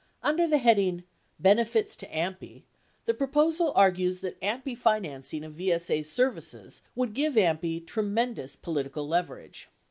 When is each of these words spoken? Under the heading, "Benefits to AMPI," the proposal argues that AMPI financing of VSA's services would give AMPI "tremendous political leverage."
Under 0.23 0.47
the 0.47 0.57
heading, 0.57 1.03
"Benefits 1.39 1.95
to 1.97 2.07
AMPI," 2.07 2.63
the 3.05 3.13
proposal 3.13 3.71
argues 3.75 4.21
that 4.21 4.41
AMPI 4.41 4.75
financing 4.75 5.43
of 5.43 5.53
VSA's 5.53 6.09
services 6.11 6.81
would 6.95 7.13
give 7.13 7.35
AMPI 7.35 7.85
"tremendous 7.85 8.55
political 8.55 9.07
leverage." 9.07 9.69